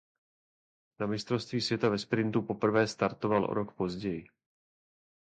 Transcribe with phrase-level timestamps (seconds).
[0.99, 4.27] Na Mistrovství světa ve sprintu poprvé startoval o rok později.